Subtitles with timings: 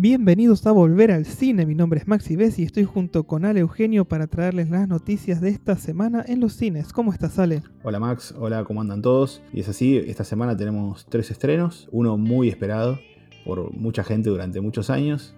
[0.00, 3.58] Bienvenidos a Volver al Cine, mi nombre es Maxi Bess y estoy junto con Ale
[3.58, 6.92] Eugenio para traerles las noticias de esta semana en los cines.
[6.92, 7.64] ¿Cómo estás, Ale?
[7.82, 9.42] Hola Max, hola, ¿cómo andan todos?
[9.52, 13.00] Y es así, esta semana tenemos tres estrenos, uno muy esperado
[13.44, 15.34] por mucha gente durante muchos años.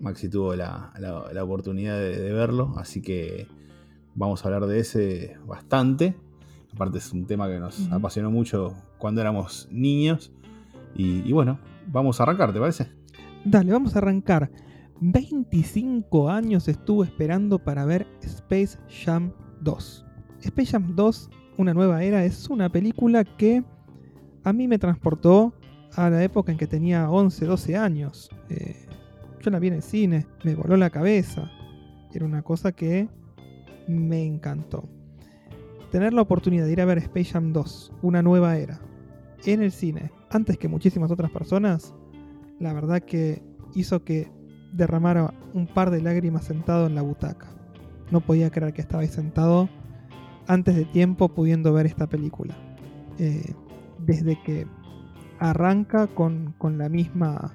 [0.00, 0.90] Maxi tuvo la,
[1.40, 3.46] oportunidad de, verlo, así que
[4.16, 6.16] vamos a hablar de ese bastante.
[6.74, 10.32] Aparte es un tema que nos apasionó mucho cuando éramos niños.
[10.96, 13.03] y bueno, vamos a arrancar, ¿te parece?
[13.44, 14.50] Dale, vamos a arrancar.
[15.00, 20.06] 25 años estuvo esperando para ver Space Jam 2.
[20.40, 23.62] Space Jam 2, Una nueva era, es una película que
[24.44, 25.54] a mí me transportó
[25.94, 28.30] a la época en que tenía 11, 12 años.
[28.48, 28.86] Eh,
[29.42, 31.50] yo la vi en el cine, me voló la cabeza.
[32.12, 33.08] Era una cosa que
[33.86, 34.88] me encantó.
[35.92, 38.80] Tener la oportunidad de ir a ver Space Jam 2, Una nueva era,
[39.44, 41.94] en el cine, antes que muchísimas otras personas,
[42.60, 43.42] la verdad que
[43.74, 44.30] hizo que
[44.72, 47.48] derramara un par de lágrimas sentado en la butaca.
[48.10, 49.68] No podía creer que estaba sentado
[50.46, 52.54] antes de tiempo pudiendo ver esta película.
[53.18, 53.54] Eh,
[53.98, 54.66] desde que
[55.38, 57.52] arranca con, la misma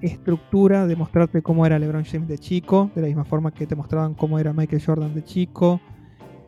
[0.00, 3.76] estructura de mostrarte cómo era LeBron James de chico, de la misma forma que te
[3.76, 5.80] mostraban cómo era Michael Jordan de chico,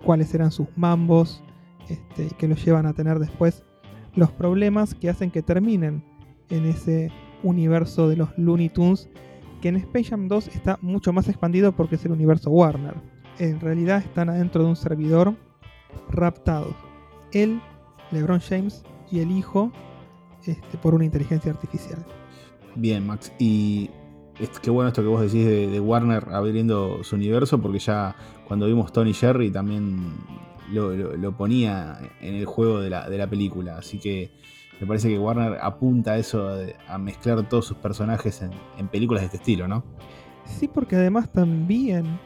[0.04, 1.42] cuáles eran sus mambos,
[1.88, 3.62] este, que los llevan a tener después
[4.14, 6.04] los problemas que hacen que terminen
[6.50, 7.10] en ese
[7.42, 9.08] universo de los Looney Tunes,
[9.60, 12.94] que en Space Jam 2 está mucho más expandido porque es el universo Warner.
[13.38, 15.34] En realidad están adentro de un servidor
[16.10, 16.74] raptados.
[17.32, 17.60] Él,
[18.10, 19.72] LeBron James y el hijo
[20.44, 22.04] este, por una inteligencia artificial.
[22.74, 23.32] Bien, Max.
[23.38, 23.90] Y
[24.38, 28.66] es qué bueno esto que vos decís de, Warner abriendo su universo, porque ya cuando
[28.66, 30.14] vimos Tony Jerry también
[30.72, 33.78] lo, ponía en el juego de la, de la película.
[33.78, 34.32] Así que
[34.82, 36.50] me parece que Warner apunta a eso,
[36.88, 39.84] a mezclar todos sus personajes en, películas de este estilo, ¿no?
[40.44, 42.18] Sí, porque además también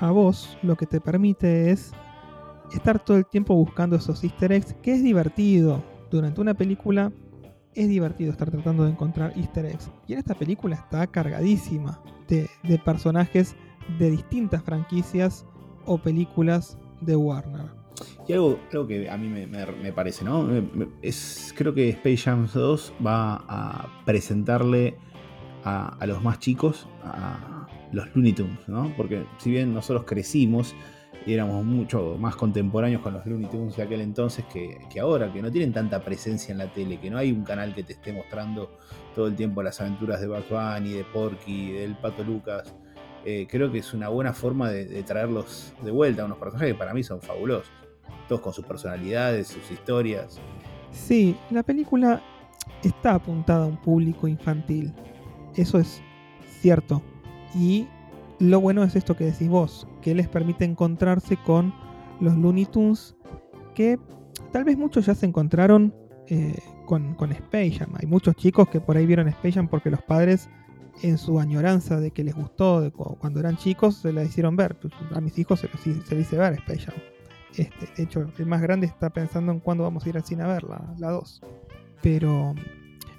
[0.00, 1.92] a vos lo que te permite es
[2.72, 5.84] estar todo el tiempo buscando esos easter eggs, que es divertido.
[6.10, 7.12] Durante una película
[7.74, 9.90] es divertido estar tratando de encontrar easter eggs.
[10.06, 13.54] Y en esta película está cargadísima de, de personajes
[13.98, 15.44] de distintas franquicias
[15.84, 17.77] o películas de Warner.
[18.26, 20.46] Y algo, que a mí me, parece, ¿no?
[21.00, 24.98] Es, creo que Space Jam 2 va a presentarle
[25.64, 28.92] a, los más chicos a los Looney Tunes, ¿no?
[28.96, 30.74] Porque si bien nosotros crecimos
[31.26, 35.40] y éramos mucho más contemporáneos con los Looney Tunes de aquel entonces que, ahora, que
[35.40, 38.12] no tienen tanta presencia en la tele, que no hay un canal que te esté
[38.12, 38.78] mostrando
[39.14, 42.74] todo el tiempo las aventuras de Bugs Bunny, de Porky, del Pato Lucas.
[43.24, 46.72] Eh, creo que es una buena forma de, de traerlos de vuelta a unos personajes
[46.72, 47.70] que para mí son fabulosos
[48.28, 50.38] todos con sus personalidades, sus historias.
[50.90, 52.22] Sí, la película
[52.82, 54.92] está apuntada a un público infantil.
[55.54, 56.02] Eso es
[56.60, 57.02] cierto.
[57.54, 57.86] Y
[58.38, 61.74] lo bueno es esto que decís vos, que les permite encontrarse con
[62.20, 63.16] los Looney Tunes
[63.74, 63.98] que
[64.52, 65.94] tal vez muchos ya se encontraron
[66.26, 67.90] eh, con, con Space Jam.
[67.98, 70.48] Hay muchos chicos que por ahí vieron Space Jam porque los padres
[71.02, 74.76] en su añoranza de que les gustó cuando eran chicos se la hicieron ver.
[74.78, 76.94] Pues, a mis hijos se, se les hice ver Space Jam.
[77.56, 80.42] Este, de hecho, el más grande está pensando en cuándo vamos a ir al cine
[80.42, 81.40] a ver la 2.
[82.02, 82.54] Pero,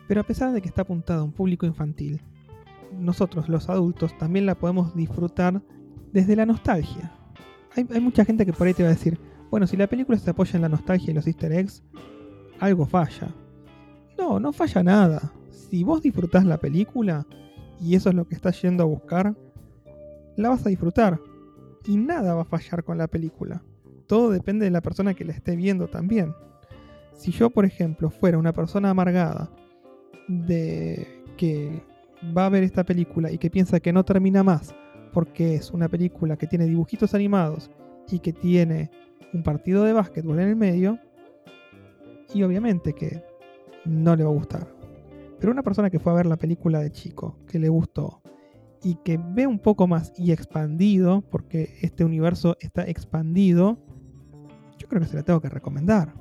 [0.07, 2.21] pero a pesar de que está apuntada a un público infantil,
[2.93, 5.61] nosotros los adultos también la podemos disfrutar
[6.11, 7.11] desde la nostalgia.
[7.75, 9.19] Hay, hay, mucha gente que por ahí te va a decir,
[9.51, 11.83] bueno, si la película se apoya en la nostalgia y los easter eggs,
[12.59, 13.33] algo falla.
[14.17, 15.33] No, no falla nada.
[15.51, 17.25] Si vos disfrutás la película
[17.79, 19.35] y eso es lo que estás yendo a buscar,
[20.35, 21.19] la vas a disfrutar.
[21.85, 23.63] Y nada va a fallar con la película
[24.09, 26.33] todo depende de la persona que la esté viendo también.
[27.13, 29.51] Si yo, por ejemplo, fuera una persona amargada
[30.27, 31.83] de que
[32.35, 34.73] va a ver esta película y que piensa que no termina más
[35.13, 37.69] porque es una película que tiene dibujitos animados
[38.09, 38.89] y que tiene
[39.31, 40.97] un partido de básquetbol en el medio,
[42.33, 43.23] y obviamente que
[43.85, 44.67] no le va a gustar.
[45.39, 48.21] Pero una persona que fue a ver la película de chico, que le gustó,
[48.81, 53.77] y que ve un poco más y expandido, porque este universo está expandido,
[54.89, 56.13] creo que se la tengo que recomendar.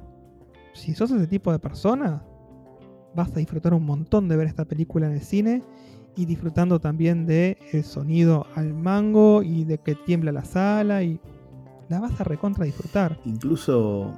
[0.74, 2.22] Si sos ese tipo de persona,
[3.14, 5.62] vas a disfrutar un montón de ver esta película en el cine
[6.14, 11.20] y disfrutando también de el sonido al mango y de que tiembla la sala y
[11.88, 13.18] la vas a recontra disfrutar.
[13.24, 14.12] Incluso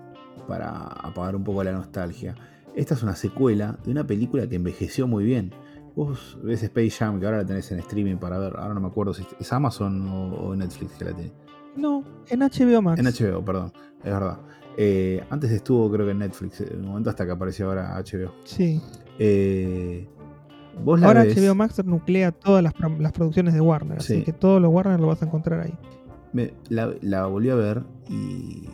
[0.48, 2.34] para apagar un poco la nostalgia,
[2.74, 5.52] esta es una secuela de una película que envejeció muy bien.
[5.94, 8.88] Vos ves Space Jam que ahora la tenés en streaming para ver, ahora no me
[8.88, 11.32] acuerdo si es Amazon o Netflix que la tiene.
[11.76, 13.00] No, en HBO Max.
[13.00, 13.72] En HBO, perdón,
[14.04, 14.38] es verdad.
[14.76, 18.32] Eh, antes estuvo creo que en Netflix, en un momento hasta que apareció ahora HBO.
[18.44, 18.80] Sí.
[19.18, 20.06] Eh,
[20.82, 24.22] vos la Ahora ves, HBO Max nuclea todas las, las producciones de Warner, así Sí.
[24.22, 25.74] que todo lo Warner lo vas a encontrar ahí.
[26.32, 28.68] me- la, la volví a ver y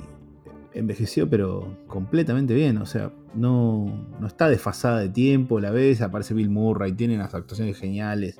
[0.74, 2.76] envejeció, pero completamente bien.
[2.78, 3.86] O sea, no,
[4.20, 5.58] no está desfasada de tiempo.
[5.58, 8.38] La ves, aparece Bill Murray, tiene unas actuaciones geniales,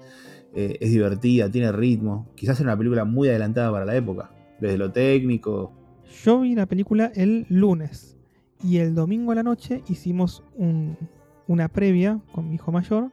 [0.54, 2.28] eh, es divertida, tiene ritmo.
[2.34, 4.30] Quizás era una película muy adelantada para la época,
[4.60, 5.72] desde lo técnico.
[6.24, 8.16] Yo vi la película el lunes
[8.62, 10.96] y el domingo a la noche hicimos un-
[11.48, 13.10] una previa con mi hijo mayor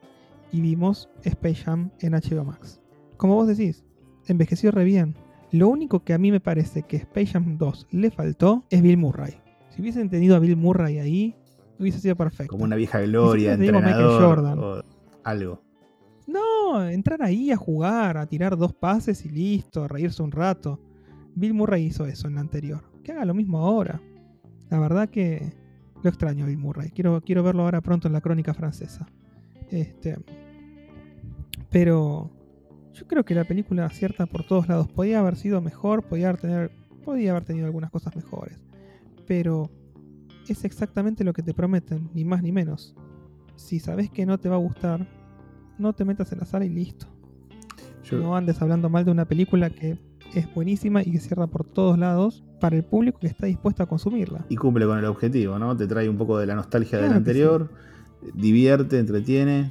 [0.52, 2.80] y vimos Space Jam en HBO Max.
[3.16, 3.84] Como vos decís,
[4.26, 5.14] envejeció re bien.
[5.50, 8.96] Lo único que a mí me parece que Space Jam 2 le faltó es Bill
[8.96, 9.34] Murray.
[9.70, 11.34] Si hubiesen tenido a Bill Murray ahí,
[11.78, 12.50] hubiese sido perfecto.
[12.50, 14.58] Como una vieja gloria, Michael entrenador Jordan.
[14.58, 14.82] o
[15.24, 15.60] algo.
[16.26, 20.80] No, entrar ahí a jugar, a tirar dos pases y listo, a reírse un rato.
[21.34, 22.82] Bill Murray hizo eso en la anterior.
[23.02, 24.00] Que haga lo mismo ahora.
[24.70, 25.52] La verdad que
[26.02, 26.90] lo extraño a Bill Murray.
[26.90, 29.06] Quiero, quiero verlo ahora pronto en la crónica francesa.
[29.70, 30.16] Este,
[31.70, 32.30] pero
[32.92, 34.88] yo creo que la película acierta por todos lados.
[34.88, 36.70] Podía haber sido mejor, podía haber, tener,
[37.04, 38.62] podía haber tenido algunas cosas mejores.
[39.26, 39.70] Pero
[40.48, 42.94] es exactamente lo que te prometen, ni más ni menos.
[43.56, 45.06] Si sabes que no te va a gustar,
[45.78, 47.06] no te metas en la sala y listo.
[48.04, 49.98] Yo- No andes hablando mal de una película que
[50.34, 53.86] es buenísima y que cierra por todos lados para el público que está dispuesto a
[53.86, 54.44] consumirla.
[54.48, 55.76] y cumple con el objetivo, ¿no?
[55.76, 57.70] Te trae un poco de la nostalgia del Claro anterior,
[58.34, 59.70] divierte, entretiene,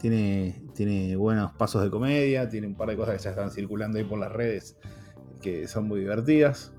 [0.00, 3.98] tiene, tiene buenos pasos de comedia, tiene un par de cosas que ya están circulando
[3.98, 4.76] ahí por las redes
[5.40, 6.72] que son muy divertidas.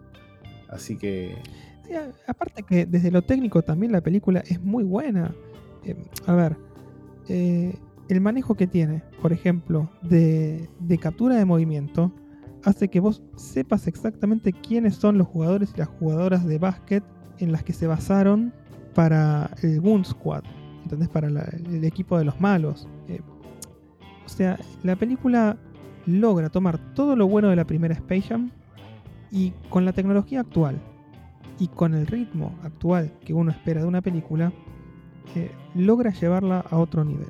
[0.70, 1.36] Así que
[1.86, 1.94] Sí,
[2.28, 5.34] aparte que desde lo técnico también la película es muy buena.
[5.84, 5.96] Eh,
[6.26, 6.58] a ver,
[7.28, 7.76] eh,
[8.08, 12.12] el manejo que tiene, por ejemplo, de, de captura de movimiento,
[12.64, 17.04] hace que vos sepas exactamente quiénes son los jugadores y las jugadoras de básquet
[17.40, 18.54] en las que se basaron
[18.94, 20.44] para el Goon Squad.
[21.14, 22.88] Para el equipo de los malos.
[23.08, 23.22] Eh,
[24.26, 25.58] o sea, la película
[26.06, 28.52] logra tomar todo lo bueno de la primera Space Jam
[29.32, 30.82] y con la tecnología actual
[31.60, 34.52] y con el ritmo actual que uno espera de una película,
[35.36, 37.30] eh, logra llevarla a otro nivel.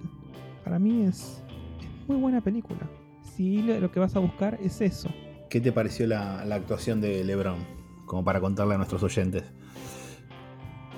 [0.63, 1.43] Para mí es,
[1.79, 2.89] es muy buena película.
[3.35, 5.09] Si lo, lo que vas a buscar es eso.
[5.49, 7.57] ¿qué te pareció la, la actuación de LeBron?
[8.05, 9.43] Como para contarle a nuestros oyentes.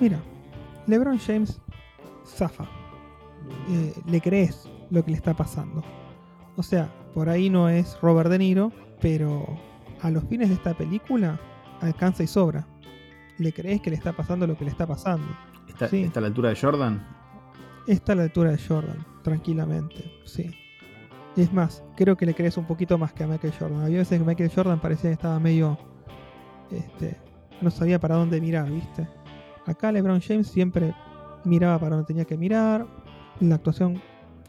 [0.00, 0.20] Mira,
[0.86, 1.60] LeBron James
[2.26, 2.64] zafa.
[3.68, 5.82] Eh, le crees lo que le está pasando.
[6.56, 9.44] O sea, por ahí no es Robert De Niro, pero
[10.02, 11.40] a los fines de esta película
[11.80, 12.66] alcanza y sobra.
[13.38, 15.26] Le crees que le está pasando lo que le está pasando.
[15.68, 16.02] ¿Está, Sí.
[16.02, 17.04] está a la altura de Jordan?
[17.88, 20.50] Está a la altura de Jordan, tranquilamente, sí.
[21.36, 23.82] Y es más, creo que le crees un poquito más que a Michael Jordan.
[23.82, 25.76] Había veces que Michael Jordan parecía que estaba medio.
[26.70, 27.16] Este,
[27.60, 29.08] no sabía para dónde mirar, ¿viste?
[29.66, 30.94] Acá LeBron James siempre
[31.44, 32.86] miraba para donde tenía que mirar.
[33.40, 34.00] La actuación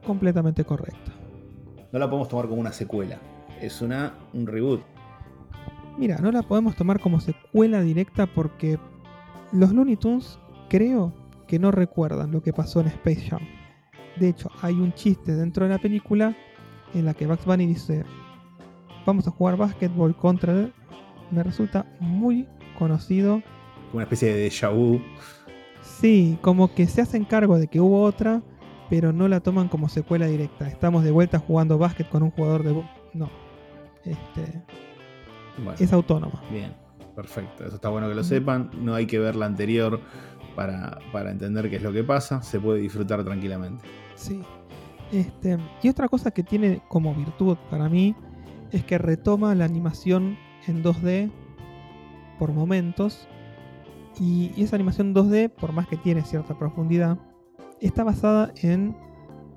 [0.06, 1.12] completamente correcta.
[1.92, 3.20] No la podemos tomar como una secuela.
[3.60, 4.82] Es una, un reboot.
[5.98, 8.78] Mira, no la podemos tomar como secuela directa porque
[9.52, 10.38] los Looney Tunes
[10.70, 11.14] creo
[11.48, 13.42] que no recuerdan lo que pasó en Space Jam.
[14.20, 16.36] De hecho, hay un chiste dentro de la película
[16.96, 18.04] en la que Bugs Bunny dice,
[19.06, 20.74] vamos a jugar básquetbol contra él.
[21.32, 22.48] Me resulta muy
[22.78, 23.42] conocido.
[23.94, 25.00] Una especie de déjà vu.
[25.82, 28.42] Sí, como que se hacen cargo de que hubo otra,
[28.90, 30.68] pero no la toman como secuela directa.
[30.68, 32.84] Estamos de vuelta jugando básquet con un jugador de...
[33.14, 33.30] No.
[34.04, 34.64] Este,
[35.58, 36.42] Bueno, es autónoma.
[36.52, 36.74] bien,
[37.16, 37.66] perfecto.
[37.66, 38.70] Eso está bueno que lo sepan.
[38.82, 40.00] No hay que ver la anterior
[40.56, 42.42] para, para entender qué es lo que pasa.
[42.42, 43.84] Se puede disfrutar tranquilamente.
[44.16, 44.42] Sí.
[45.12, 48.16] Este, y otra cosa que tiene como virtud para mí
[48.72, 51.32] es que retoma la animación en 2D
[52.40, 53.28] por momentos.
[54.20, 57.18] Y, esa animación 2D, por más que tiene cierta profundidad,
[57.82, 58.96] está basada en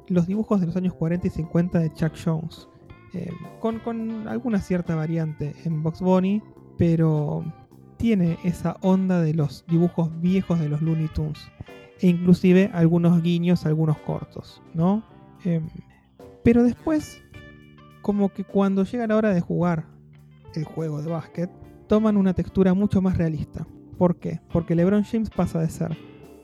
[0.09, 2.69] los dibujos de los años 40 y 50 de Chuck Jones.
[3.14, 6.43] Eh, con, con alguna cierta variante en Box Bunny,
[6.76, 7.43] pero
[7.97, 11.50] tiene esa onda de los dibujos viejos de los Looney Tunes
[12.00, 15.02] e inclusive algunos guiños, algunos cortos, ¿no?
[15.45, 15.68] Em,
[16.42, 17.23] pero después,
[18.02, 19.87] como que cuando llega la hora de jugar
[20.54, 21.50] el juego de básquet,
[21.88, 23.66] toman una textura mucho más realista.
[23.97, 24.40] ¿Por qué?
[24.52, 25.97] Porque LeBron James pasa de ser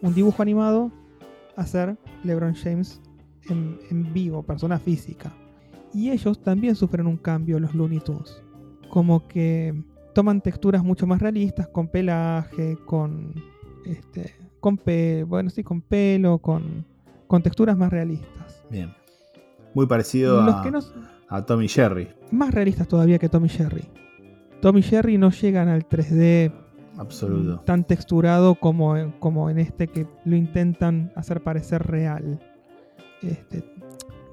[0.02, 0.90] un dibujo animado
[1.56, 3.00] a ser LeBron James
[3.48, 5.32] en, vivo, persona física.
[5.92, 8.42] Y ellos también sufren un cambio, los Looney Tunes.
[8.90, 9.74] Como que
[10.14, 13.34] toman texturas mucho más realistas, con pelaje, con
[13.86, 18.43] este, pelo, bueno, sí, con pelo, con texturas más realistas.
[18.74, 18.92] Bien.
[19.72, 20.80] Muy parecido Los a, que no,
[21.28, 22.08] a Tommy Jerry.
[22.32, 23.84] más realistas todavía que Tommy Jerry.
[24.60, 26.52] Tommy Jerry no llegan al 3D
[26.98, 27.60] Absoluto.
[27.60, 32.40] tan texturado como, en- como en este que lo intentan hacer parecer real.
[33.22, 33.64] Este,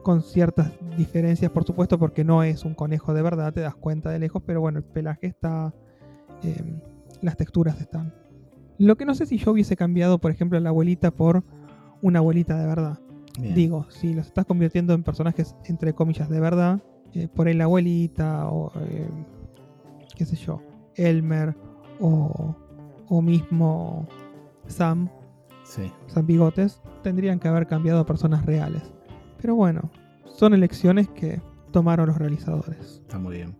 [0.03, 4.09] con ciertas diferencias, por supuesto, porque no es un conejo de verdad, te das cuenta
[4.09, 5.73] de lejos, pero bueno, el pelaje está,
[6.43, 6.81] eh,
[7.21, 8.11] las texturas están.
[8.79, 11.43] Lo que no sé si yo hubiese cambiado, por ejemplo, a la abuelita por
[12.01, 12.99] una abuelita de verdad.
[13.39, 13.55] Bien.
[13.55, 16.81] Digo, si los estás convirtiendo en personajes entre comillas de verdad,
[17.13, 19.09] eh, por ahí la abuelita o eh,
[20.15, 20.61] qué sé yo,
[20.95, 21.55] Elmer
[21.99, 22.55] o,
[23.07, 24.07] o mismo
[24.67, 25.09] Sam,
[25.63, 25.89] Sí.
[26.07, 28.91] Sam Bigotes, tendrían que haber cambiado a personas reales.
[29.41, 29.89] Pero bueno,
[30.25, 33.01] son elecciones que tomaron los realizadores.
[33.01, 33.55] Está muy bien.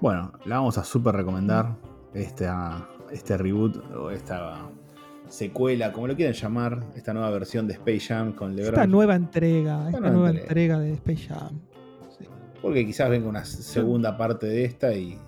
[0.00, 1.76] Bueno, la vamos a súper recomendar.
[2.14, 4.68] Esta, este reboot o esta
[5.32, 8.74] secuela, como lo quieran llamar, esta nueva versión de Space Jam con LeBron.
[8.74, 10.76] Esta nueva entrega, esta nueva nueva entrega.
[10.76, 11.60] entrega de Space Jam.
[12.18, 12.26] Sí.
[12.60, 15.18] Porque quizás venga una segunda parte de esta y,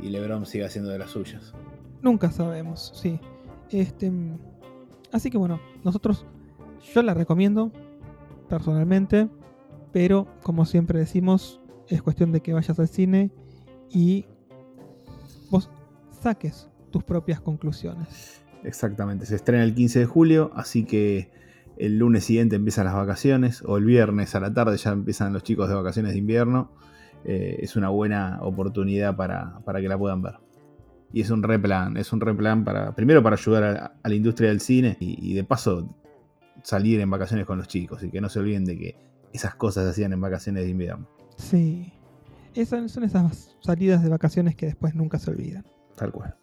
[0.00, 1.54] y LeBron siga haciendo de las suyas.
[2.02, 3.20] Nunca sabemos, sí.
[3.70, 4.38] Este, mm,
[5.12, 6.26] así que bueno, nosotros,
[6.92, 7.70] yo la recomiendo
[8.48, 9.28] personalmente,
[9.92, 13.30] pero como siempre decimos, es cuestión de que vayas al cine
[13.88, 14.26] y
[15.48, 15.70] vos
[16.20, 18.41] saques tus propias conclusiones.
[18.64, 21.30] Exactamente, se estrena el 15 de julio, así que
[21.76, 25.42] el lunes siguiente empiezan las vacaciones, o el viernes a la tarde ya empiezan los
[25.42, 26.70] chicos de vacaciones de invierno.
[27.24, 30.34] Eh, es una buena oportunidad para, para que la puedan ver.
[31.12, 34.48] Y es un replan, es un replan para, primero para ayudar a, a la industria
[34.48, 35.94] del cine y, y de paso
[36.62, 38.96] salir en vacaciones con los chicos y que no se olviden de que
[39.32, 41.08] esas cosas se hacían en vacaciones de invierno.
[41.36, 41.92] Sí,
[42.54, 45.64] esas son esas salidas de vacaciones que después nunca se olvidan.
[45.96, 46.36] Tal cual.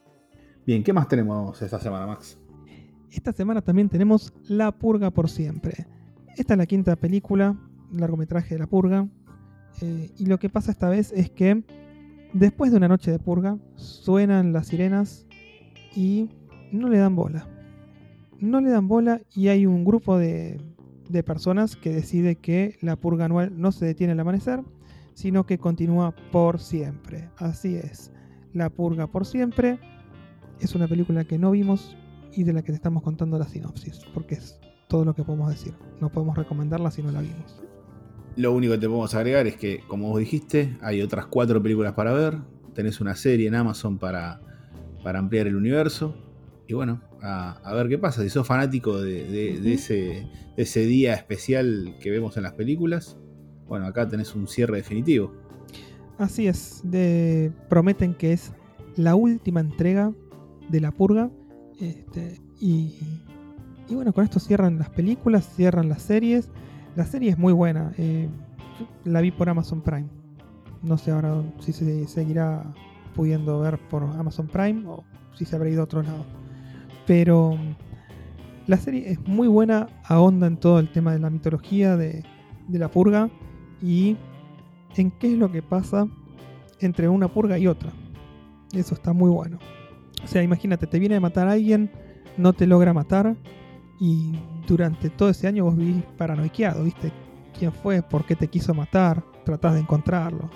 [0.69, 2.37] Bien, ¿qué más tenemos esta semana, Max?
[3.09, 5.87] Esta semana también tenemos La Purga por siempre.
[6.37, 7.57] Esta es la quinta película,
[7.91, 9.07] largometraje de La Purga.
[9.81, 11.63] Eh, y lo que pasa esta vez es que
[12.33, 15.25] después de una noche de purga suenan las sirenas
[15.95, 16.29] y
[16.71, 17.47] no le dan bola.
[18.39, 20.61] No le dan bola y hay un grupo de,
[21.09, 24.61] de personas que decide que la purga anual no se detiene al amanecer,
[25.15, 27.27] sino que continúa por siempre.
[27.37, 28.11] Así es,
[28.53, 29.79] La Purga por siempre
[30.59, 31.95] es una película que no vimos
[32.33, 35.49] y de la que te estamos contando la sinopsis, porque es todo lo que podemos
[35.49, 35.73] decir.
[36.01, 37.61] No podemos recomendarla si no la vimos.
[38.35, 41.93] Lo único que te podemos agregar es que, como vos dijiste, hay otras cuatro películas
[41.93, 42.37] para ver.
[42.73, 44.41] Tenés una serie en Amazon para,
[45.03, 46.15] para ampliar el universo.
[46.67, 48.21] Y bueno, a, a ver qué pasa.
[48.21, 49.67] Si sos fanático de, de- de Ujú.
[49.69, 49.93] ese,
[50.55, 53.17] de ese día especial que vemos en las películas,
[53.67, 55.33] bueno, acá tenés un cierre definitivo.
[56.17, 58.53] Así es, de- prometen que es
[58.95, 60.13] la última entrega
[60.69, 61.29] de La Purga.
[61.79, 62.95] este, y,
[63.87, 66.49] y bueno, con esto cierran las películas, cierran las series.
[66.95, 67.93] La serie es muy buena.
[67.97, 68.27] eh,
[69.03, 70.07] la vi por Amazon Prime.
[70.81, 72.63] No sé ahora si se seguirá
[73.15, 76.25] pudiendo ver por Amazon Prime o si se habrá ido a otro lado.
[77.05, 77.57] Pero
[78.67, 82.23] la serie es muy buena, ahonda en todo el tema de la mitología de
[82.69, 83.29] la purga
[83.81, 84.15] y
[84.95, 86.07] en qué es lo que pasa
[86.79, 87.91] entre una purga y otra.
[88.73, 89.57] Eso está muy bueno.
[90.29, 91.89] O sea, imagínate, te viene a matar a alguien,
[92.37, 93.35] no te logra matar
[93.99, 97.11] y durante todo ese año vos vivís paranoiqueado, ¿viste?
[97.57, 98.03] ¿Quién fue?
[98.03, 99.23] ¿Por qué te quiso matar?
[99.43, 100.47] Tratás de encontrarlo.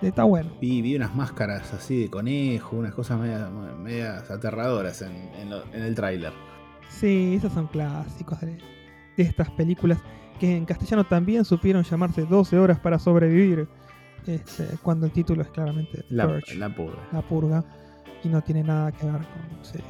[0.00, 0.52] Está bueno.
[0.58, 5.64] Vi, vi unas máscaras así de conejo, unas cosas media- medias aterradoras en, en lo-
[5.74, 6.32] en el tráiler.
[6.88, 8.56] Sí, esos son clásicos de,
[9.16, 9.98] de estas películas
[10.40, 13.68] que en castellano también supieron llamarse 12 horas para sobrevivir.
[14.26, 16.98] este, cuando el título es claramente La, Purge, la purga.
[17.12, 17.64] la purga,
[18.24, 19.84] y no tiene nada que ver con.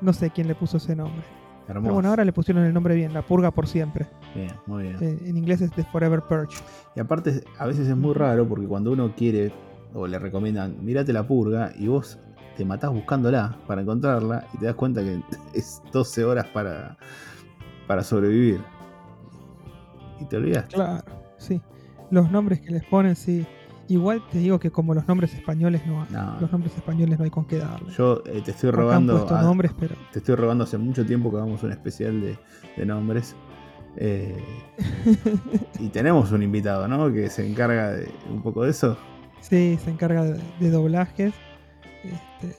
[0.00, 1.24] No sé quién le puso ese nombre.
[1.66, 1.82] Hermoso.
[1.82, 4.06] Pero bueno, ahora le pusieron el nombre bien, La Purga por siempre.
[4.34, 4.96] Bien, muy bien.
[5.00, 6.58] Eh, en inglés es The Forever Purge.
[6.94, 9.52] Y aparte, a veces es muy raro porque cuando uno quiere
[9.94, 12.18] o le recomiendan, mirate la purga y vos
[12.56, 15.22] te matás buscándola para encontrarla y te das cuenta que
[15.54, 16.98] es 12 horas para,
[17.86, 18.60] para sobrevivir.
[20.20, 20.74] Y te olvidaste.
[20.74, 21.02] Claro,
[21.38, 21.60] sí.
[22.10, 23.46] Los nombres que les ponen, sí.
[23.88, 26.08] Igual te digo que como los nombres españoles no hay.
[26.10, 26.40] No.
[26.40, 27.92] Los nombres españoles no hay con qué darle.
[27.92, 29.26] Yo eh, te estoy robando.
[29.30, 29.94] a- nombres, pero.
[30.12, 32.38] te estoy robando hace mucho tiempo que hagamos un especial de,
[32.76, 33.36] de nombres.
[33.96, 34.42] Eh,
[35.78, 37.12] y tenemos un invitado, ¿no?
[37.12, 38.96] Que se encarga de un poco de eso.
[39.40, 41.34] Sí, se encarga de, de doblajes.
[42.02, 42.56] este,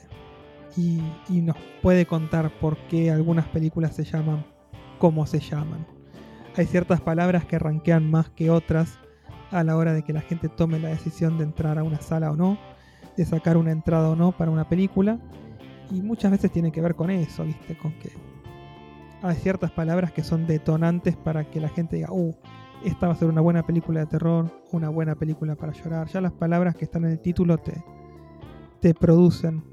[0.77, 4.45] y, y nos puede contar por qué algunas películas se llaman
[4.99, 5.85] como se llaman.
[6.55, 8.99] Hay ciertas palabras que ranquean más que otras
[9.55, 12.31] a la hora de que la gente tome la decisión de entrar a una sala
[12.31, 12.57] o no,
[13.15, 15.17] de sacar una entrada o no para una película.
[15.91, 17.77] Y muchas veces tiene que ver con eso, ¿viste?
[17.77, 18.11] Con que
[19.21, 22.35] hay ciertas palabras que son detonantes para que la gente diga, uh,
[22.83, 26.07] esta va a ser una buena película de terror, una buena película para llorar.
[26.07, 27.83] Ya las palabras que están en el título te,
[28.81, 29.63] te producen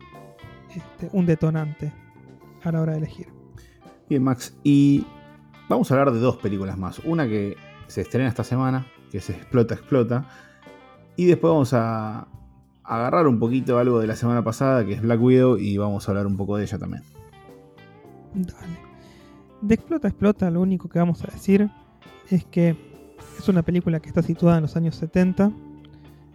[0.74, 1.92] este, un detonante
[2.62, 3.26] a la hora de elegir.
[4.08, 4.56] Bien, Max.
[4.62, 5.04] Y
[5.68, 7.00] vamos a hablar de dos películas más.
[7.00, 7.56] Una que
[7.88, 10.26] se estrena esta semana, que es Explota, Explota.
[11.16, 12.26] Y después vamos a
[12.82, 16.12] agarrar un poquito algo de la semana pasada, que es Black Widow, y vamos a
[16.12, 17.02] hablar un poco de ella también.
[18.34, 18.78] Dale.
[19.60, 21.70] De Explota, Explota, lo único que vamos a decir
[22.30, 22.74] es que
[23.38, 25.52] es una película que está situada en los años 70.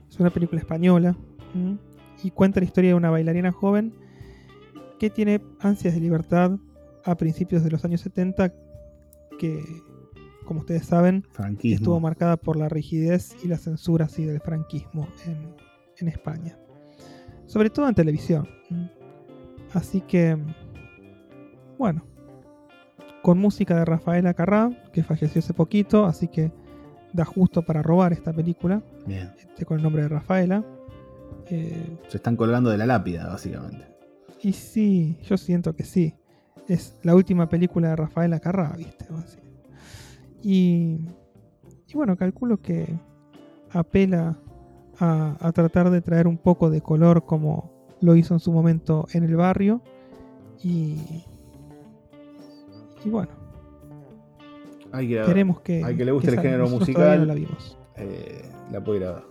[0.08, 1.16] Es una película española.
[2.24, 3.92] Y cuenta la historia de una bailarina joven
[5.00, 6.52] que tiene ansias de libertad
[7.04, 8.54] a principios de los años 70
[9.40, 9.64] que,
[10.48, 11.26] como ustedes saben,
[11.62, 15.54] estuvo marcada por la rigidez y la censura así del franquismo en,
[15.98, 16.58] en España.
[17.46, 18.48] Sobre todo en televisión.
[19.74, 20.38] Así que,
[21.78, 22.06] bueno,
[23.22, 26.52] con música de Rafaela Carrá, que falleció hace poquito, así que
[27.12, 28.82] da justo para robar esta película.
[29.08, 30.64] Este, con el nombre de Rafaela.
[31.50, 33.86] Eh, Se están colgando de la lápida, básicamente.
[34.42, 36.16] Y sí, yo siento que sí.
[36.68, 39.06] Es la última película de Rafaela Carrá, ¿viste?
[40.42, 41.00] Y,
[41.88, 42.88] y bueno, calculo que
[43.72, 44.38] apela
[45.00, 49.24] a, tratar de traer un poco de color como lo hizo en su momento en
[49.24, 49.82] el barrio.
[50.64, 51.24] Y,
[53.04, 53.32] y bueno,
[54.92, 57.28] hay que, queremos que, hay que le guste el género musical.
[57.28, 57.78] la, vimos.
[57.96, 59.24] Eh, la puedo ir a ver.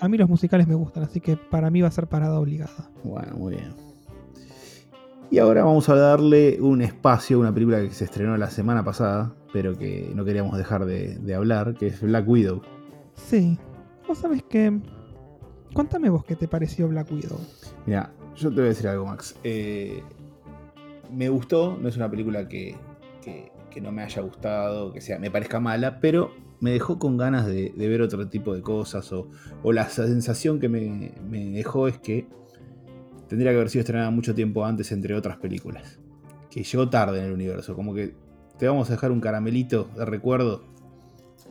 [0.00, 2.90] A mí los musicales me gustan, así que para mí va a ser parada obligada.
[3.02, 3.87] Bueno, muy bien.
[5.30, 8.84] Y ahora vamos a darle un espacio a una película que se estrenó la semana
[8.84, 12.62] pasada, pero que no queríamos dejar de, de hablar, que es Black Widow.
[13.14, 13.58] Sí,
[14.08, 14.80] Vos sabés que.
[15.74, 17.38] Cuéntame vos qué te pareció Black Widow.
[17.84, 19.36] Mira, yo te voy a decir algo, Max.
[19.44, 20.02] Eh,
[21.12, 22.74] me gustó, no es una película que,
[23.22, 27.46] que, no me haya gustado, que sea, me parezca mala, pero me dejó con ganas
[27.46, 29.12] de, ver otro tipo de cosas.
[29.12, 29.28] O,
[29.62, 32.26] o la sensación que me, me, dejó es que
[33.28, 35.98] tendría que haber sido estrenada mucho tiempo antes, entre otras películas.
[36.50, 37.74] Que llegó tarde en el universo.
[37.74, 38.14] Como que
[38.58, 40.64] te vamos a dejar un caramelito de recuerdo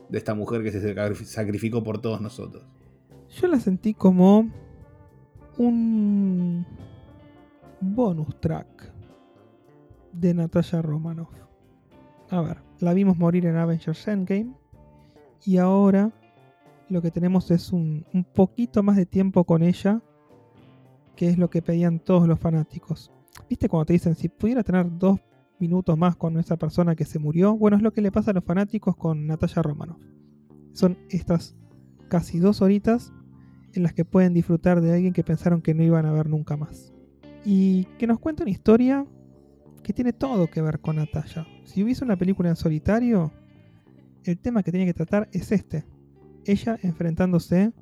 [0.10, 2.64] de esta mujer que se sacrificó por todos nosotros.
[3.30, 4.50] Yo la sentí como
[5.58, 6.66] un
[7.82, 8.92] bonus track
[10.14, 11.30] de Natasha Romanoff.
[12.30, 14.54] A ver, la vimos morir en Avengers Endgame
[15.46, 16.12] y ahora
[16.90, 20.02] lo que tenemos es un, un poquito más de tiempo con ella,
[21.18, 23.12] que es lo que pedían todos los fanáticos.
[23.50, 25.20] ¿Viste cuando te dicen, si pudiera tener dos
[25.60, 27.56] minutos más con esa persona que se murió.
[27.58, 30.02] Bueno, es lo que le pasa a los fanáticos con Natalia Romanoff.
[30.74, 31.56] Son estas
[32.10, 33.14] casi dos horitas
[33.74, 36.58] en las que pueden disfrutar de alguien que pensaron que no iban a ver nunca
[36.58, 36.94] más.
[37.46, 39.06] Y que nos cuenta una historia
[39.84, 41.48] que tiene todo que ver con Natalia.
[41.64, 43.32] Si hubiese una película en solitario,
[44.24, 45.86] el tema que tiene que tratar es este.
[46.46, 47.74] Ella enfrentándose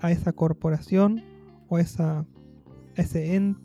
[0.00, 1.22] a esa corporación
[1.68, 2.26] o a, esa,
[2.96, 3.60] ese ente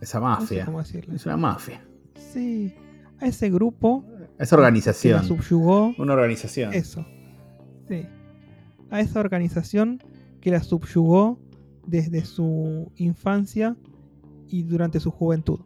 [0.00, 0.66] esa mafia.
[1.12, 1.84] Es una mafia.
[2.14, 2.74] Sí.
[3.20, 4.04] A ese grupo.
[4.38, 5.20] esa organización.
[5.20, 5.94] Que subyugó.
[5.98, 6.72] Una organización.
[6.72, 7.04] Eso.
[7.88, 8.06] Sí.
[8.90, 10.02] A esa organización
[10.40, 11.38] que la subyugó
[11.86, 13.76] desde su infancia
[14.48, 15.60] y durante su juventud.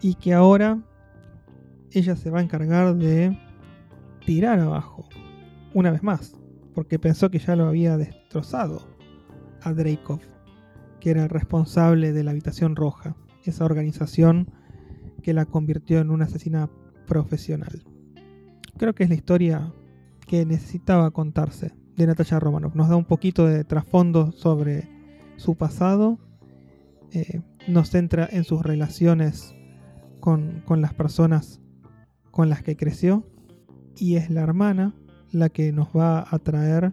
[0.00, 0.80] Y que ahora
[1.90, 3.36] ella se va a encargar de
[4.24, 5.08] tirar abajo.
[5.74, 6.36] Una vez más.
[6.72, 8.86] Porque pensó que ya lo había destrozado
[9.62, 10.20] a Dreykov
[11.02, 14.52] que era el responsable de la Habitación Roja, esa organización
[15.20, 16.70] que la convirtió en una asesina
[17.08, 17.82] profesional.
[18.78, 19.72] Creo que es la historia
[20.28, 22.76] que necesitaba contarse de Natasha Romanoff.
[22.76, 24.88] Nos da un poquito de trasfondo sobre
[25.38, 26.20] su pasado,
[27.10, 29.56] eh, nos centra en sus relaciones
[30.20, 31.60] con, con las personas
[32.30, 33.26] con las que creció
[33.96, 34.94] y es la hermana
[35.32, 36.92] la que nos va a traer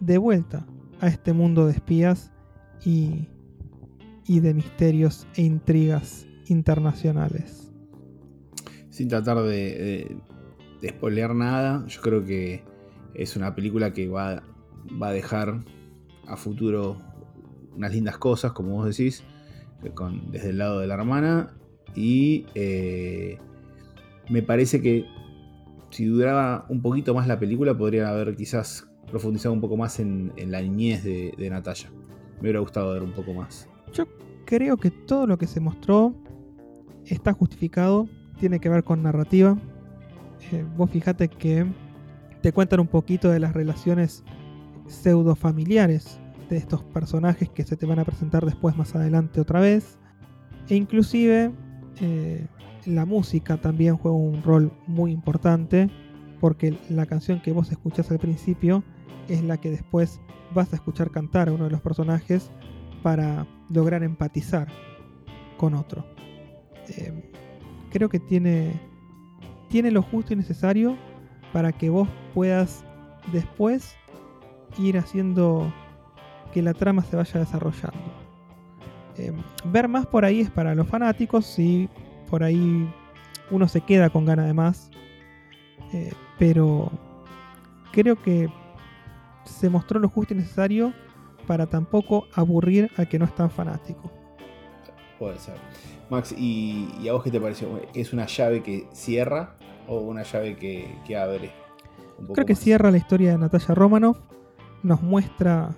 [0.00, 0.64] de vuelta
[1.02, 2.32] a este mundo de espías
[2.84, 3.26] y,
[4.26, 7.72] de misterios e intrigas internacionales.
[8.90, 10.16] Sin tratar de,
[10.80, 12.62] de, nada, yo creo que
[13.14, 14.42] es una película que va,
[15.02, 15.64] va a dejar
[16.26, 16.96] a futuro
[17.76, 19.24] unas lindas cosas, como vos decís,
[20.30, 21.56] desde el lado de la hermana.
[21.94, 23.38] Y eh,
[24.28, 25.06] me parece que
[25.90, 30.32] si duraba un poquito más la película, podrían haber quizás profundizado un poco más en,
[30.36, 31.90] la niñez de, de Natalia.
[32.40, 33.68] Me hubiera gustado ver un poco más.
[33.92, 34.06] Yo
[34.46, 36.14] creo que todo lo que se mostró
[37.06, 39.56] está justificado, tiene que ver con narrativa.
[40.52, 41.66] Eh, vos fíjate que
[42.40, 44.24] te cuentan un poquito de las relaciones
[44.86, 49.60] pseudo familiares de estos personajes que se te van a presentar después más adelante otra
[49.60, 49.98] vez.
[50.68, 51.52] E inclusive
[52.00, 52.46] eh,
[52.86, 55.90] la música también juega un rol muy importante
[56.40, 58.82] porque la canción que vos escuchás al principio
[59.30, 60.20] es la que después
[60.54, 62.50] vas a escuchar cantar a uno de los personajes
[63.02, 64.68] para lograr empatizar
[65.56, 66.04] con otro.
[66.96, 67.22] Em,
[67.90, 68.72] creo que tiene,
[69.68, 70.96] tiene lo justo y necesario
[71.52, 72.84] para que vos puedas
[73.32, 73.94] después
[74.78, 75.72] ir haciendo
[76.52, 78.12] que la trama se vaya desarrollando.
[79.16, 79.32] Eh,
[79.66, 81.88] ver más por ahí es para los fanáticos, si
[82.28, 82.92] por ahí
[83.50, 84.90] uno se queda con ganas de más,
[85.92, 86.90] eh, pero
[87.92, 88.48] creo que
[89.44, 90.92] se mostró lo justo y necesario
[91.46, 94.10] para tampoco aburrir al que no es tan fanático.
[95.18, 95.54] Puede ser.
[96.08, 97.80] Max, ¿y, a vos qué te pareció?
[97.94, 101.52] ¿Es una llave que cierra o una llave que, abre?
[102.32, 104.18] Creo que cierra la historia de Natalia Romanoff,
[104.82, 105.76] nos muestra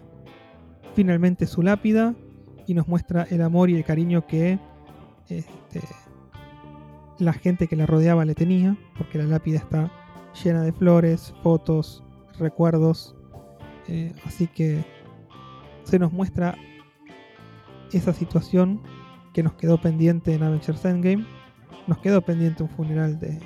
[0.95, 2.15] finalmente su lápida
[2.67, 4.59] y nos muestra el amor y el cariño que
[5.29, 5.81] este,
[7.19, 9.91] la gente que la rodeaba le tenía, porque la lápida está
[10.43, 12.03] llena de flores, fotos,
[12.39, 13.17] recuerdos,
[13.89, 14.85] eh, así que
[15.85, 16.57] se nos muestra
[17.93, 18.81] esa situación
[19.33, 21.27] que nos quedó pendiente en Avengers Endgame.
[21.87, 23.39] Nos quedó pendiente un funeral de,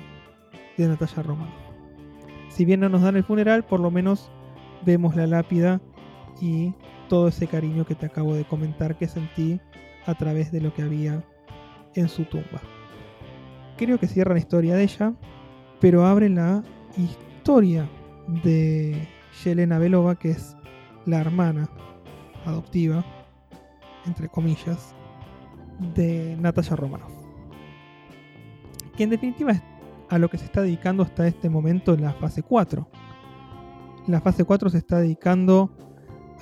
[0.77, 1.53] de Natalia Romano.
[2.49, 4.31] Si bien no nos dan el funeral, por lo menos
[4.85, 5.81] vemos la lápida
[6.41, 6.73] y
[7.09, 9.59] todo ese cariño que te acabo de comentar que sentí
[10.05, 11.23] a través de lo que había
[11.95, 12.61] en su tumba.
[13.77, 15.13] Creo que cierra la historia de ella,
[15.79, 16.63] pero abre la
[16.97, 17.87] historia
[18.43, 19.07] de
[19.43, 20.55] Yelena Belova, que es
[21.05, 21.69] la hermana
[22.45, 23.05] adoptiva,
[24.05, 24.95] entre comillas,
[25.95, 27.13] de Natasha Romanoff.
[28.95, 29.61] Que en definitiva es
[30.09, 32.87] a lo que se está dedicando hasta este momento en la fase 4.
[34.07, 35.71] La fase 4 se está dedicando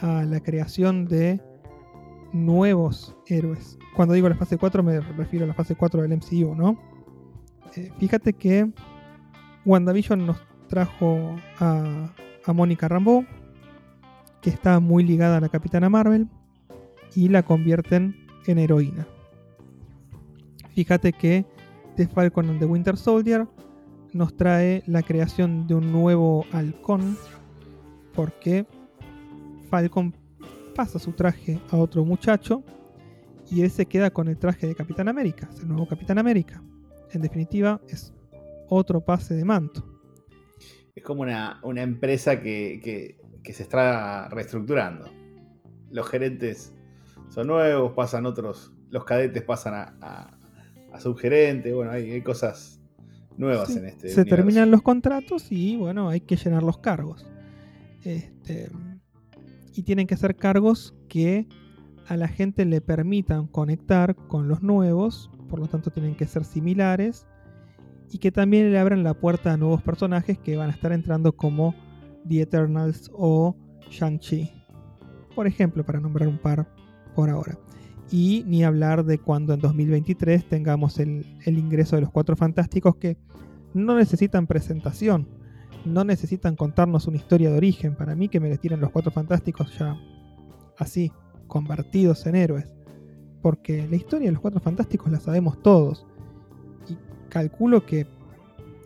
[0.01, 1.41] a la creación de
[2.31, 3.77] nuevos héroes.
[3.95, 6.77] Cuando digo la fase 4 me refiero a la fase 4 del MCU, ¿no?
[7.75, 8.71] Eh, fíjate que
[9.65, 12.13] WandaVision nos trajo a,
[12.45, 13.25] a Mónica Rambeau,
[14.41, 16.27] que está muy ligada a la Capitana Marvel,
[17.15, 19.08] y la convierten en heroína.
[20.73, 21.45] Fíjate que
[21.95, 23.47] The Falcon and the Winter Soldier
[24.13, 27.17] nos trae la creación de un nuevo halcón,
[28.13, 28.65] porque
[29.69, 30.13] Falcon
[30.75, 32.63] pasa su traje a otro muchacho
[33.49, 36.62] y él se queda con el traje de Capitán América, es el nuevo Capitán América.
[37.12, 38.13] En definitiva, es
[38.67, 39.94] otro pase de manto.
[40.95, 45.10] Es como una, empresa que, se está reestructurando.
[45.91, 46.73] Los gerentes
[47.29, 50.36] son nuevos, pasan otros, los cadetes pasan a,
[50.95, 52.79] a subgerente, bueno, hay, cosas
[53.38, 54.10] nuevas en este.
[54.10, 57.27] Se terminan los contratos y bueno, hay que llenar los cargos.
[58.03, 58.69] Este,
[59.73, 61.47] y tienen que ser cargos que
[62.08, 66.45] a la gente le permitan conectar con los nuevos, por lo tanto tienen que ser
[66.45, 67.27] similares
[68.12, 71.36] y que también le abran la puerta a nuevos personajes que van a estar entrando
[71.36, 71.76] como
[72.28, 73.56] The Eternals o
[73.89, 74.52] Shang-Chi.
[75.36, 76.68] Por ejemplo, para nombrar un par
[77.15, 77.58] por ahora.
[78.12, 83.18] Y ni hablar de cuando en 2023 tengamos el, ingreso de los Cuatro Fantásticos que
[83.74, 85.28] no necesitan presentación,
[85.86, 87.96] no necesitan contarnos una historia de origen.
[87.96, 89.98] Para mí que me les tiren los Cuatro Fantásticos ya
[90.78, 91.12] así,
[91.48, 92.72] convertidos en héroes.
[93.41, 96.06] Porque la historia de los Cuatro Fantásticos la sabemos todos.
[97.36, 98.08] Calculo que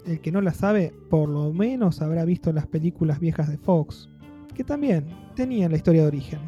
[0.07, 4.09] el que no la sabe, por lo menos habrá visto las películas viejas de Fox,
[4.55, 6.39] que también tenían la historia de origen.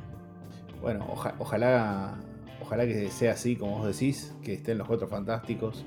[0.81, 1.05] Bueno,
[1.37, 2.17] ojalá
[2.59, 5.85] ojalá que sea así, como vos decís, que estén los cuatro fantásticos.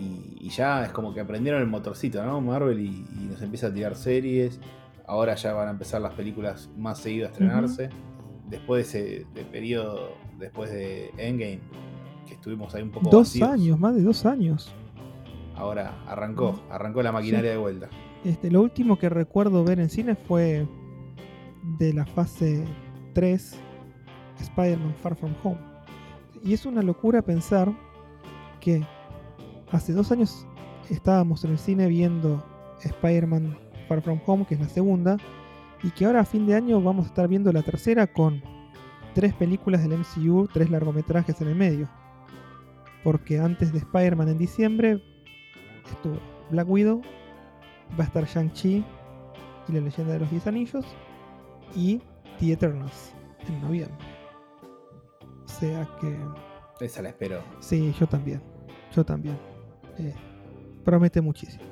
[0.00, 2.40] Y, ya es como que aprendieron el motorcito, ¿no?
[2.40, 4.58] Marvel y, nos empieza a tirar series.
[5.06, 7.90] Ahora ya van a empezar las películas más seguido a estrenarse.
[8.48, 11.60] Después de ese periodo, después de Endgame,
[12.26, 13.10] que estuvimos ahí un poco.
[13.10, 14.72] Dos años, más de dos años.
[15.58, 17.88] Ahora arrancó, arrancó la maquinaria de vuelta.
[18.24, 20.66] Este, lo último que recuerdo ver en cine fue
[21.78, 22.64] de la fase
[23.14, 23.58] 3,
[24.40, 25.58] Spider-Man Far From Home.
[26.44, 27.72] Y es una locura pensar
[28.60, 28.86] que
[29.72, 30.46] hace dos años
[30.90, 32.44] estábamos en el cine viendo
[32.84, 35.16] Spider-Man Far From Home, que es la segunda,
[35.82, 38.40] y que ahora a fin de año vamos a estar viendo la tercera con
[39.12, 41.88] tres películas del MCU, tres largometrajes en el medio.
[43.02, 45.02] Porque antes de Spider-Man en diciembre
[45.92, 46.18] estuvo
[46.50, 47.02] Black Widow,
[47.98, 48.84] va a estar Shang-Chi
[49.68, 50.84] y la leyenda de los Diez Anillos,
[51.74, 52.00] y
[52.38, 53.12] The Eternals
[53.46, 54.18] en noviembre
[55.58, 56.16] sea que...
[56.80, 57.42] Esa la espero.
[57.58, 58.40] Sí, yo también.
[58.94, 59.36] Yo también.
[59.98, 60.14] Eh,
[60.84, 61.64] promete muchísimo.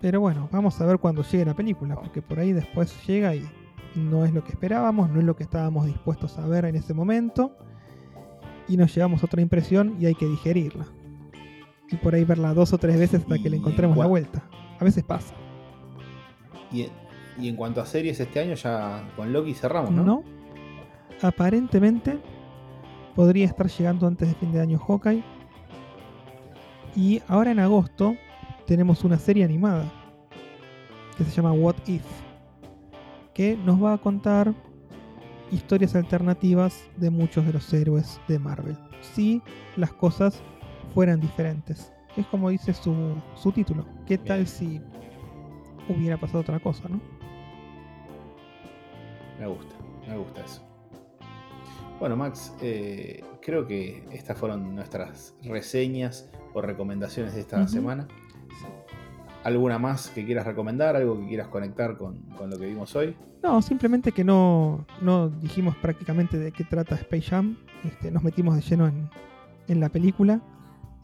[0.00, 3.44] Pero bueno, vamos a ver cuando llegue la película, porque por ahí después llega y
[3.96, 6.94] no es lo que esperábamos, no es lo que estábamos dispuestos a ver en ese
[6.94, 7.56] momento.
[8.68, 10.86] Y nos llevamos otra impresión y hay que digerirla.
[11.90, 14.42] Y por ahí verla dos o tres veces hasta que le encontremos la vuelta.
[14.78, 15.34] A veces pasa.
[16.70, 16.86] Y,
[17.38, 20.04] y en cuanto a series este año ya con Loki cerramos, ¿no?
[20.04, 20.24] No,
[21.22, 22.18] aparentemente
[23.14, 25.24] podría estar llegando antes de fin de año Hawkeye.
[26.94, 28.16] Y ahora en agosto
[28.66, 29.90] tenemos una serie animada
[31.16, 32.04] que se llama What If,
[33.34, 34.54] que nos va a contar
[35.50, 38.76] historias alternativas de muchos de los héroes de Marvel.
[39.00, 39.42] Si
[39.76, 40.42] las cosas
[40.94, 41.92] fueran diferentes.
[42.16, 43.86] Es como dice su, su título.
[44.06, 44.80] ¿Qué tal si
[45.88, 47.00] hubiera pasado otra cosa, no?
[49.38, 49.76] Me gusta,
[50.08, 50.68] me gusta eso.
[52.00, 58.06] Bueno, Max, eh, creo que estas fueron nuestras reseñas o recomendaciones de esta semana.
[59.44, 60.94] ¿Alguna más que quieras recomendar?
[60.96, 63.16] ¿Algo que quieras conectar con, lo que vimos hoy?
[63.42, 67.56] No, simplemente que no, no dijimos prácticamente de qué trata Space Jam.
[67.84, 69.08] Este, nos metimos de lleno en,
[69.68, 70.40] en la película.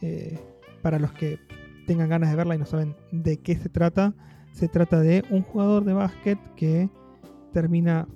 [0.06, 0.38] Eh,
[0.82, 1.38] para los que
[1.86, 4.12] tengan ganas de verla y no saben de qué se trata,
[4.52, 6.90] se trata de un jugador de básquet que
[7.54, 8.06] termina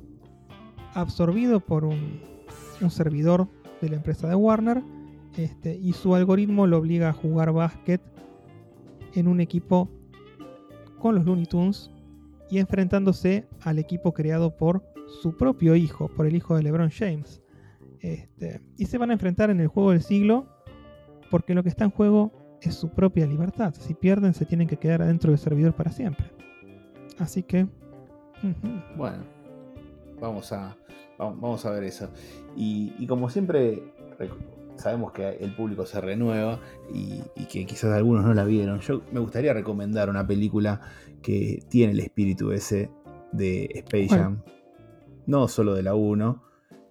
[0.92, 2.20] absorbido por un,
[2.90, 3.48] servidor
[3.80, 4.82] de la empresa de Warner
[5.38, 8.02] este, y su algoritmo lo obliga a jugar básquet
[9.14, 9.88] en un equipo
[10.98, 11.90] con los Looney Tunes
[12.50, 14.84] y enfrentándose al equipo creado por
[15.22, 17.40] su propio hijo, por el hijo de LeBron James.
[18.00, 20.57] Este, y se van a enfrentar en el juego del siglo
[21.30, 23.74] porque lo que está en juego es su propia libertad.
[23.78, 26.30] Si pierden, se tienen que quedar adentro del servidor para siempre.
[27.18, 27.66] Así que.
[28.96, 29.24] Bueno,
[30.20, 30.76] vamos a,
[31.18, 32.08] vamos a ver eso.
[32.56, 33.82] Y, como siempre,
[34.76, 36.60] sabemos que el público se renueva
[36.92, 38.80] y, que quizás algunos no la vieron.
[38.80, 40.80] Yo me gustaría recomendar una película
[41.22, 42.90] que tiene el espíritu ese
[43.32, 44.42] de Space Jam.
[45.26, 46.42] No solo de la 1,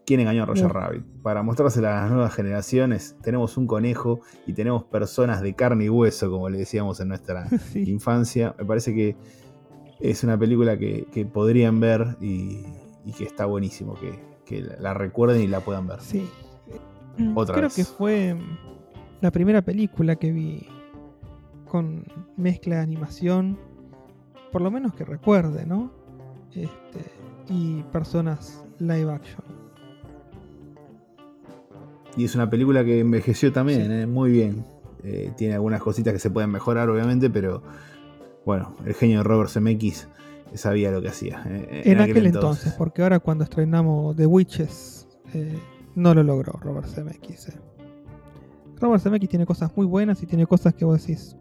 [0.07, 1.03] ¿Quién engañó a Roger Rabbit?
[1.21, 5.89] Para mostrarse a las nuevas generaciones, tenemos un conejo y tenemos personas de carne y
[5.89, 8.55] hueso, como le decíamos en nuestra infancia.
[8.57, 9.17] Me parece que
[9.99, 12.63] es una película que, podrían ver y,
[13.17, 13.95] que está buenísimo,
[14.45, 15.99] que, la recuerden y la puedan ver.
[15.99, 16.25] Sí.
[17.35, 18.37] Otra Creo que fue
[19.19, 20.69] la primera película que vi
[21.69, 22.05] con
[22.37, 23.59] mezcla de animación,
[24.53, 25.91] por lo menos que recuerde, ¿no?
[26.53, 27.11] Este,
[27.49, 29.56] y personas live action.
[32.17, 34.65] Y es una película que envejeció también, eh, muy bien.
[35.03, 37.61] Eh, tiene algunas cositas que se pueden mejorar, obviamente, pero
[38.43, 40.07] bueno, el genio de Robert Zemeckis
[40.55, 41.43] sabía lo que hacía.
[41.45, 42.73] Eh, en, aquel, entonces.
[42.73, 45.07] porque ahora cuando estrenamos The Witches,
[45.93, 47.53] no lo logró Robert Zemeckis.
[48.81, 51.37] Robert Zemeckis tiene cosas muy buenas y tiene cosas que vos decís.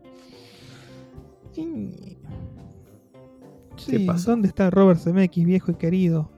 [3.76, 6.30] Sí, ¿dónde está Robert Zemeckis, viejo y querido?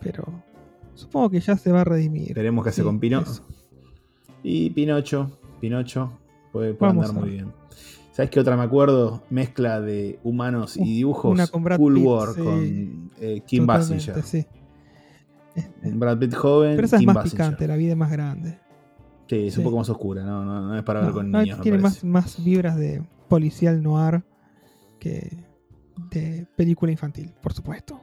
[0.00, 0.44] pero
[0.98, 2.34] Supongo que ya se va a redimir.
[2.34, 3.44] Veremos qué hace con Pinocho.
[4.42, 5.30] Y Pinocho,
[5.60, 6.10] Pinocho
[6.50, 7.52] puede, andar muy bien.
[8.10, 9.22] ¿Sabes qué otra me acuerdo?
[9.30, 11.30] Mezcla de humanos y dibujos.
[11.30, 14.20] Una con Brad cool War con eh, Kim Basinger.
[14.24, 14.44] Sí.
[15.84, 16.74] Brad Pitt joven.
[16.74, 18.58] Pero esa es más picante, la vida es más grande.
[19.28, 20.44] Sí, es un poco más oscura, ¿no?
[20.44, 21.60] No, es para ver con niños.
[21.60, 24.24] Tiene más, más vibras de policial noir
[24.98, 25.44] que
[26.10, 28.00] de película infantil, por supuesto.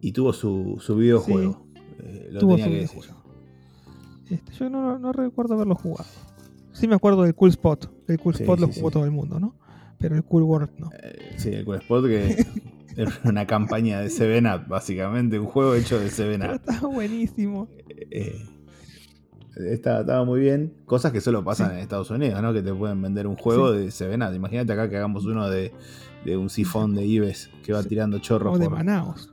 [0.00, 1.66] Y tuvo su, su videojuego.
[2.00, 3.00] Eh, lo tenía que decir.
[4.30, 6.08] Este, yo no, no, recuerdo haberlo jugado.
[6.72, 7.90] Sí me acuerdo del Cool Spot.
[8.08, 9.54] El Cool Spot lo jugó todo el mundo, ¿no?
[9.98, 10.90] Pero el Cool World no.
[11.02, 12.46] Eh, sí, el Cool Spot que
[12.96, 15.38] era una campaña de Seven Up, básicamente.
[15.38, 16.52] Un juego hecho de Seven Up.
[16.54, 17.68] Estaba buenísimo.
[17.88, 18.44] Eh,
[19.56, 20.74] estaba, muy bien.
[20.84, 22.52] Cosas que solo pasan en Estados Unidos, ¿no?
[22.52, 24.34] Que te pueden vender un juego de Seven Up.
[24.34, 25.72] Imagínate acá que hagamos uno de,
[26.24, 28.54] de un sifón de Ives que va tirando chorros.
[28.54, 29.32] O de Manaos.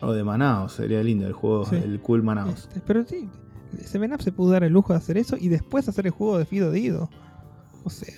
[0.00, 2.64] O de Manaos, sería lindo el juego, el cool Manaos.
[2.68, 3.28] Este, pero sí,
[3.84, 6.38] Seven Up se pudo dar el lujo de hacer eso y después hacer el juego
[6.38, 7.08] de Fido Dido.
[7.84, 8.14] O sea.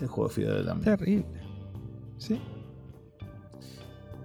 [0.00, 0.96] El juego de Fido Dido también.
[0.96, 1.26] Terrible.
[2.18, 2.40] Sí.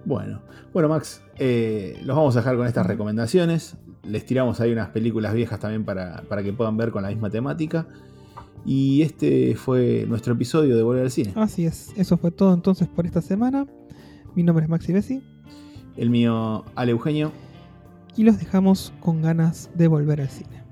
[0.04, 0.40] Bueno,
[0.72, 3.76] bueno Max, eh, los vamos a dejar con estas recomendaciones.
[4.04, 7.30] Les tiramos ahí unas películas viejas también para, para que puedan ver con la misma
[7.30, 7.88] temática.
[8.64, 11.32] Y este fue nuestro episodio de Volver al Cine.
[11.36, 13.66] Así es, eso fue todo entonces por esta semana.
[14.34, 15.35] Mi nombre es Maxi Bessi
[15.96, 17.32] el mío Ale Eugenio.
[18.16, 20.65] Y los dejamos con ganas de volver al cine.